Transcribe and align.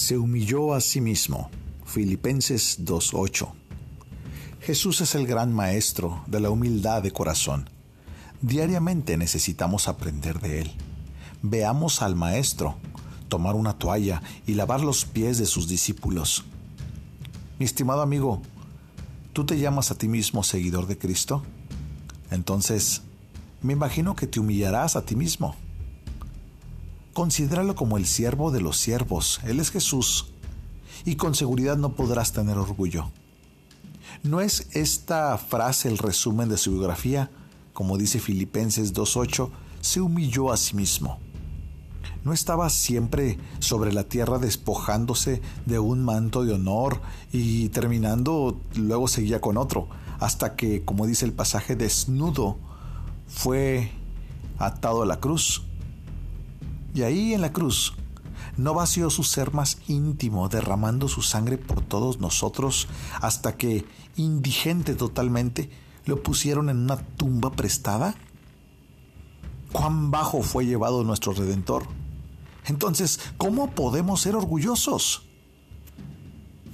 se 0.00 0.16
humilló 0.16 0.72
a 0.72 0.80
sí 0.80 1.02
mismo. 1.02 1.50
Filipenses 1.84 2.80
2.8. 2.86 3.52
Jesús 4.60 5.02
es 5.02 5.14
el 5.14 5.26
gran 5.26 5.52
maestro 5.52 6.24
de 6.26 6.40
la 6.40 6.48
humildad 6.48 7.02
de 7.02 7.10
corazón. 7.12 7.68
Diariamente 8.40 9.18
necesitamos 9.18 9.88
aprender 9.88 10.40
de 10.40 10.62
Él. 10.62 10.72
Veamos 11.42 12.00
al 12.00 12.16
Maestro 12.16 12.76
tomar 13.28 13.54
una 13.54 13.74
toalla 13.74 14.22
y 14.46 14.54
lavar 14.54 14.80
los 14.80 15.04
pies 15.04 15.36
de 15.36 15.46
sus 15.46 15.68
discípulos. 15.68 16.44
Mi 17.58 17.66
estimado 17.66 18.00
amigo, 18.00 18.40
¿tú 19.34 19.44
te 19.44 19.58
llamas 19.58 19.90
a 19.90 19.98
ti 19.98 20.08
mismo 20.08 20.42
seguidor 20.42 20.86
de 20.86 20.96
Cristo? 20.96 21.42
Entonces, 22.30 23.02
me 23.60 23.74
imagino 23.74 24.16
que 24.16 24.26
te 24.26 24.40
humillarás 24.40 24.96
a 24.96 25.04
ti 25.04 25.14
mismo. 25.14 25.56
Considéralo 27.20 27.74
como 27.74 27.98
el 27.98 28.06
siervo 28.06 28.50
de 28.50 28.62
los 28.62 28.78
siervos. 28.78 29.42
Él 29.44 29.60
es 29.60 29.70
Jesús. 29.70 30.28
Y 31.04 31.16
con 31.16 31.34
seguridad 31.34 31.76
no 31.76 31.92
podrás 31.92 32.32
tener 32.32 32.56
orgullo. 32.56 33.10
¿No 34.22 34.40
es 34.40 34.68
esta 34.72 35.36
frase 35.36 35.88
el 35.88 35.98
resumen 35.98 36.48
de 36.48 36.56
su 36.56 36.72
biografía? 36.72 37.30
Como 37.74 37.98
dice 37.98 38.20
Filipenses 38.20 38.94
2.8, 38.94 39.50
se 39.82 40.00
humilló 40.00 40.50
a 40.50 40.56
sí 40.56 40.74
mismo. 40.74 41.18
¿No 42.24 42.32
estaba 42.32 42.70
siempre 42.70 43.36
sobre 43.58 43.92
la 43.92 44.04
tierra 44.04 44.38
despojándose 44.38 45.42
de 45.66 45.78
un 45.78 46.02
manto 46.02 46.42
de 46.46 46.54
honor 46.54 47.02
y 47.32 47.68
terminando 47.68 48.58
luego 48.76 49.08
seguía 49.08 49.42
con 49.42 49.58
otro, 49.58 49.88
hasta 50.20 50.56
que, 50.56 50.86
como 50.86 51.06
dice 51.06 51.26
el 51.26 51.34
pasaje, 51.34 51.76
desnudo 51.76 52.56
fue 53.28 53.92
atado 54.58 55.02
a 55.02 55.06
la 55.06 55.20
cruz? 55.20 55.66
Y 56.94 57.02
ahí 57.02 57.34
en 57.34 57.40
la 57.40 57.52
cruz 57.52 57.94
no 58.56 58.74
vació 58.74 59.10
su 59.10 59.22
ser 59.22 59.52
más 59.52 59.78
íntimo, 59.88 60.48
derramando 60.48 61.08
su 61.08 61.22
sangre 61.22 61.58
por 61.58 61.82
todos 61.82 62.20
nosotros, 62.20 62.88
hasta 63.20 63.56
que, 63.56 63.86
indigente 64.16 64.94
totalmente, 64.94 65.70
lo 66.04 66.22
pusieron 66.22 66.68
en 66.68 66.78
una 66.78 66.96
tumba 66.96 67.52
prestada? 67.52 68.14
¿Cuán 69.72 70.10
bajo 70.10 70.42
fue 70.42 70.66
llevado 70.66 71.04
nuestro 71.04 71.32
Redentor? 71.32 71.86
Entonces, 72.66 73.20
¿cómo 73.36 73.70
podemos 73.70 74.20
ser 74.20 74.36
orgullosos? 74.36 75.22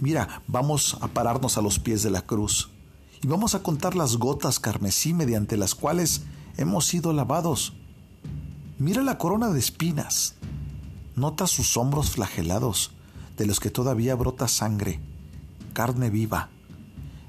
Mira, 0.00 0.42
vamos 0.46 0.96
a 1.00 1.08
pararnos 1.08 1.56
a 1.56 1.62
los 1.62 1.78
pies 1.78 2.02
de 2.02 2.10
la 2.10 2.22
cruz 2.22 2.70
y 3.22 3.26
vamos 3.26 3.54
a 3.54 3.62
contar 3.62 3.94
las 3.94 4.16
gotas 4.16 4.60
carmesí 4.60 5.14
mediante 5.14 5.56
las 5.56 5.74
cuales 5.74 6.24
hemos 6.56 6.86
sido 6.86 7.12
lavados 7.12 7.74
Mira 8.78 9.02
la 9.02 9.16
corona 9.16 9.48
de 9.48 9.58
espinas. 9.58 10.34
Nota 11.14 11.46
sus 11.46 11.78
hombros 11.78 12.10
flagelados, 12.10 12.90
de 13.38 13.46
los 13.46 13.58
que 13.58 13.70
todavía 13.70 14.14
brota 14.14 14.48
sangre, 14.48 15.00
carne 15.72 16.10
viva. 16.10 16.50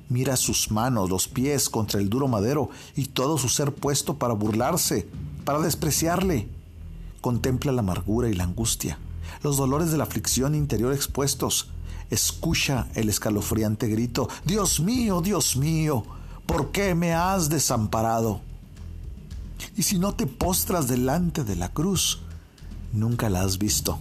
Mira 0.09 0.35
sus 0.35 0.71
manos, 0.71 1.09
los 1.09 1.29
pies 1.29 1.69
contra 1.69 2.01
el 2.01 2.09
duro 2.09 2.27
madero 2.27 2.69
y 2.97 3.05
todo 3.05 3.37
su 3.37 3.47
ser 3.47 3.73
puesto 3.73 4.17
para 4.17 4.33
burlarse, 4.33 5.07
para 5.45 5.59
despreciarle. 5.59 6.49
Contempla 7.21 7.71
la 7.71 7.79
amargura 7.79 8.27
y 8.27 8.33
la 8.33 8.43
angustia, 8.43 8.99
los 9.41 9.55
dolores 9.55 9.89
de 9.89 9.97
la 9.97 10.03
aflicción 10.03 10.53
interior 10.53 10.91
expuestos. 10.91 11.69
Escucha 12.09 12.89
el 12.93 13.07
escalofriante 13.07 13.87
grito, 13.87 14.27
Dios 14.43 14.81
mío, 14.81 15.21
Dios 15.21 15.55
mío, 15.55 16.03
¿por 16.45 16.71
qué 16.73 16.93
me 16.93 17.13
has 17.13 17.47
desamparado? 17.47 18.41
Y 19.77 19.83
si 19.83 19.99
no 19.99 20.15
te 20.15 20.25
postras 20.25 20.87
delante 20.87 21.43
de 21.43 21.55
la 21.55 21.69
cruz, 21.69 22.19
nunca 22.93 23.29
la 23.29 23.41
has 23.41 23.59
visto. 23.59 23.99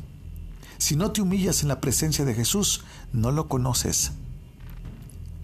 Si 0.78 0.96
no 0.96 1.12
te 1.12 1.20
humillas 1.20 1.62
en 1.62 1.68
la 1.68 1.82
presencia 1.82 2.24
de 2.24 2.32
Jesús, 2.32 2.82
no 3.12 3.30
lo 3.30 3.46
conoces. 3.46 4.12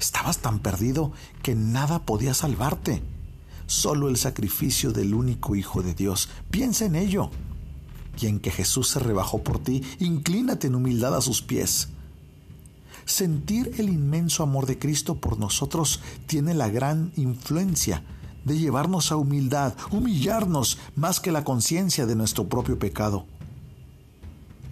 Estabas 0.01 0.39
tan 0.39 0.61
perdido 0.61 1.13
que 1.43 1.55
nada 1.55 2.07
podía 2.07 2.33
salvarte. 2.33 3.03
Solo 3.67 4.09
el 4.09 4.17
sacrificio 4.17 4.91
del 4.93 5.15
único 5.15 5.55
Hijo 5.55 5.83
de 5.83 5.95
Dios. 5.95 6.31
Piensa 6.51 6.87
en 6.87 6.97
ello. 6.97 7.31
Y 8.19 8.27
en 8.27 8.41
que 8.41 8.51
Jesús 8.51 8.89
se 8.89 9.01
rebajó 9.01 9.43
por 9.43 9.59
ti, 9.59 9.83
inclínate 9.99 10.67
en 10.67 10.75
humildad 10.75 11.15
a 11.15 11.21
sus 11.21 11.43
pies. 11.43 11.89
Sentir 13.05 13.75
el 13.77 13.91
inmenso 13.91 14.43
amor 14.43 14.65
de 14.65 14.79
Cristo 14.79 15.17
por 15.17 15.39
nosotros 15.39 16.01
tiene 16.27 16.55
la 16.55 16.71
gran 16.71 17.13
influencia 17.17 18.03
de 18.45 18.59
llevarnos 18.59 19.13
a 19.13 19.17
humildad, 19.17 19.75
humillarnos 19.91 20.79
más 20.97 21.21
que 21.21 21.33
la 21.33 21.45
conciencia 21.45 22.07
de 22.07 22.17
nuestro 22.17 22.49
propio 22.49 22.79
pecado. 22.79 23.27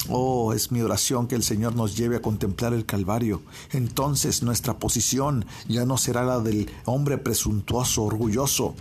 Oh, 0.09 0.53
es 0.55 0.73
mi 0.73 0.81
oración 0.81 1.27
que 1.29 1.35
el 1.35 1.43
Señor 1.43 1.77
nos 1.77 1.97
lleve 1.97 2.17
a 2.17 2.23
contemplar 2.23 2.73
el 2.73 2.87
Calvario. 2.87 3.43
Entonces 3.73 4.43
nuestra 4.43 4.79
posición 4.79 5.45
ya 5.69 5.85
no 5.85 5.99
será 5.99 6.25
la 6.25 6.41
del 6.41 6.71
hombre 6.85 7.19
presuntuoso, 7.19 8.05
orgulloso, 8.05 8.75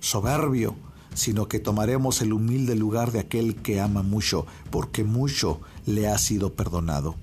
soberbio, 0.00 0.76
sino 1.14 1.48
que 1.48 1.58
tomaremos 1.58 2.22
el 2.22 2.32
humilde 2.32 2.76
lugar 2.76 3.10
de 3.12 3.20
aquel 3.20 3.56
que 3.56 3.80
ama 3.80 4.02
mucho, 4.02 4.46
porque 4.70 5.04
mucho 5.04 5.60
le 5.86 6.08
ha 6.08 6.16
sido 6.18 6.54
perdonado. 6.54 7.16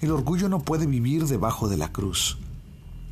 El 0.00 0.10
orgullo 0.10 0.48
no 0.48 0.60
puede 0.60 0.86
vivir 0.86 1.26
debajo 1.26 1.68
de 1.68 1.76
la 1.76 1.92
cruz. 1.92 2.38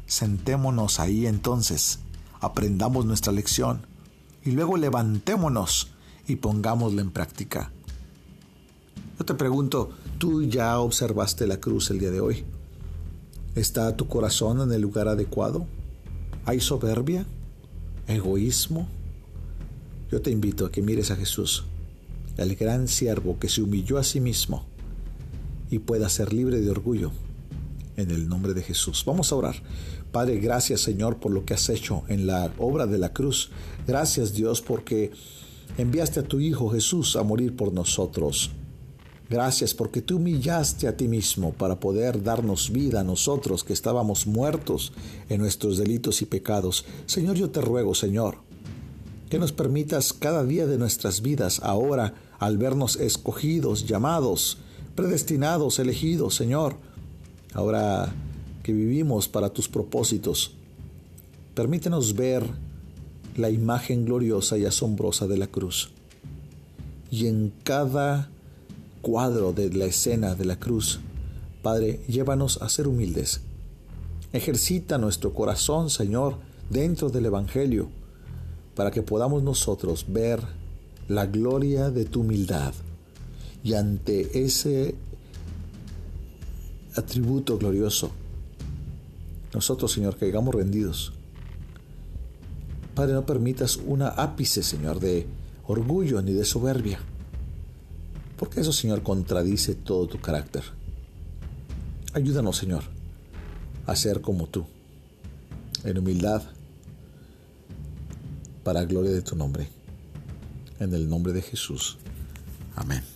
Sentémonos 0.07 1.01
ahí 1.01 1.27
entonces 1.27 2.01
aprendamos 2.41 3.05
nuestra 3.07 3.33
lección 3.33 3.87
y 4.45 4.53
luego 4.53 4.77
levantémonos 4.77 5.89
y 6.29 6.37
pongámosla 6.37 7.03
en 7.03 7.11
práctica. 7.11 7.73
Yo 9.19 9.25
te 9.25 9.35
pregunto, 9.35 9.91
¿tú 10.19 10.43
ya 10.43 10.79
observaste 10.79 11.47
la 11.47 11.59
cruz 11.59 11.91
el 11.91 11.99
día 11.99 12.11
de 12.11 12.21
hoy? 12.21 12.45
¿Está 13.55 13.97
tu 13.97 14.09
corazón 14.09 14.61
en 14.61 14.73
el 14.73 14.83
lugar 14.83 15.09
adecuado? 15.09 15.67
¿Hay 16.45 16.61
soberbia? 16.61 17.25
¿Egoísmo? 18.07 18.87
Yo 20.11 20.21
te 20.21 20.31
invito 20.31 20.67
a 20.67 20.71
que 20.71 20.83
mires 20.83 21.11
a 21.11 21.17
Jesús, 21.17 21.65
el 22.37 22.55
gran 22.55 22.87
siervo 22.87 23.39
que 23.39 23.49
se 23.49 23.63
humilló 23.63 23.99
a 23.99 24.05
sí 24.05 24.21
mismo 24.21 24.65
y 25.71 25.79
pueda 25.81 26.09
ser 26.09 26.33
libre 26.33 26.61
de 26.61 26.71
orgullo 26.71 27.11
en 27.97 28.11
el 28.11 28.29
nombre 28.29 28.55
de 28.55 28.63
Jesús. 28.63 29.03
Vamos 29.07 29.33
a 29.33 29.37
orar. 29.37 29.57
Padre, 30.17 30.39
gracias 30.39 30.81
Señor 30.81 31.19
por 31.19 31.31
lo 31.31 31.45
que 31.45 31.53
has 31.53 31.69
hecho 31.69 32.05
en 32.09 32.27
la 32.27 32.51
obra 32.57 32.87
de 32.87 32.97
la 32.97 33.13
cruz. 33.13 33.51
Gracias 33.87 34.33
Dios 34.33 34.63
porque 34.63 35.11
enviaste 35.77 36.21
a 36.21 36.23
tu 36.23 36.41
Hijo 36.41 36.71
Jesús 36.71 37.17
a 37.17 37.23
morir 37.23 37.55
por 37.55 37.75
nosotros. 37.75 38.51
Gracias 39.29 39.75
porque 39.75 40.01
tú 40.01 40.17
humillaste 40.17 40.89
a 40.89 40.97
ti 40.97 41.07
mismo 41.07 41.53
para 41.53 41.79
poder 41.79 42.23
darnos 42.23 42.73
vida 42.73 43.01
a 43.01 43.05
nosotros 43.05 43.63
que 43.63 43.75
estábamos 43.75 44.27
muertos 44.27 44.95
en 45.29 45.43
nuestros 45.43 45.77
delitos 45.77 46.23
y 46.23 46.25
pecados. 46.25 46.87
Señor, 47.05 47.37
yo 47.37 47.51
te 47.51 47.61
ruego, 47.61 47.95
Señor, 47.95 48.37
que 49.29 49.39
nos 49.39 49.53
permitas 49.53 50.15
cada 50.15 50.45
día 50.45 50.67
de 50.67 50.79
nuestras 50.79 51.21
vidas 51.21 51.61
ahora, 51.63 52.15
al 52.39 52.57
vernos 52.57 52.97
escogidos, 52.97 53.85
llamados, 53.85 54.57
predestinados, 54.95 55.79
elegidos, 55.79 56.35
Señor, 56.35 56.79
ahora 57.53 58.15
que 58.67 58.73
vivimos 58.73 59.29
para 59.29 59.51
tus 59.51 59.69
propósitos, 59.69 60.51
permítenos 61.55 62.17
ver 62.17 62.43
la 63.37 63.49
imagen 63.49 64.05
gloriosa 64.05 64.59
y 64.59 64.65
asombrosa 64.65 65.29
de 65.29 65.37
la 65.37 65.47
cruz. 65.47 65.91
Y 67.09 67.29
en 67.29 67.53
cada 67.63 68.29
cuadro 69.03 69.53
de 69.53 69.73
la 69.73 69.85
escena 69.85 70.35
de 70.35 70.47
la 70.47 70.59
cruz, 70.59 70.99
Padre, 71.63 72.01
llévanos 72.09 72.61
a 72.61 72.69
ser 72.69 72.89
humildes. 72.89 73.41
Ejercita 74.33 74.99
nuestro 74.99 75.33
corazón, 75.33 75.89
Señor, 75.89 76.35
dentro 76.69 77.09
del 77.09 77.27
Evangelio, 77.27 77.89
para 78.75 78.91
que 78.91 79.03
podamos 79.03 79.45
nosotros 79.45 80.07
ver 80.09 80.41
la 81.07 81.27
gloria 81.27 81.91
de 81.91 82.05
tu 82.05 82.23
humildad. 82.23 82.75
Y 83.63 83.75
ante 83.75 84.45
ese 84.45 84.97
atributo 86.97 87.59
glorioso. 87.59 88.11
Nosotros, 89.57 89.91
Señor, 89.91 90.19
caigamos 90.19 90.55
rendidos. 90.55 91.15
Padre, 92.95 93.15
no 93.15 93.25
permitas 93.25 93.79
una 93.79 94.09
ápice, 94.09 94.63
Señor, 94.63 95.01
de 95.01 95.27
orgullo 95.67 96.21
ni 96.21 96.33
de 96.33 96.45
soberbia, 96.45 97.01
porque 98.37 98.61
eso, 98.61 98.71
Señor, 98.71 99.03
contradice 99.03 99.75
todo 99.75 100.09
tu 100.09 100.21
carácter. 100.21 100.63
Ayúdanos, 102.13 102.59
Señor, 102.59 102.83
a 103.87 103.97
ser 103.97 104.21
como 104.21 104.47
tú, 104.47 104.67
en 105.85 105.97
humildad, 105.97 106.43
para 108.63 108.85
gloria 108.85 109.13
de 109.13 109.23
tu 109.23 109.37
nombre. 109.37 109.71
En 110.81 110.93
el 110.93 111.09
nombre 111.09 111.33
de 111.33 111.41
Jesús. 111.41 111.97
Amén. 112.75 113.16